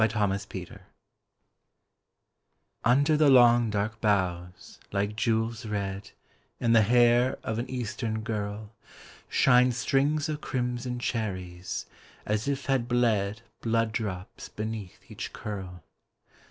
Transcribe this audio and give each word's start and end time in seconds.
CHERRY 0.03 0.19
ROBBERS 0.51 0.69
Under 2.83 3.15
the 3.15 3.29
long, 3.29 3.69
dark 3.69 4.01
boughs, 4.01 4.79
like 4.91 5.15
jewels 5.15 5.67
red 5.67 6.09
In 6.59 6.73
the 6.73 6.81
hair 6.81 7.37
of 7.43 7.59
an 7.59 7.69
Eastern 7.69 8.21
girl 8.21 8.71
Shine 9.29 9.71
strings 9.71 10.27
of 10.27 10.41
crimson 10.41 10.97
cherries, 10.97 11.85
as 12.25 12.47
if 12.47 12.65
had 12.65 12.87
bled 12.87 13.43
Blood 13.61 13.91
drops 13.91 14.49
beneath 14.49 15.01
each 15.07 15.33
curl. 15.33 15.83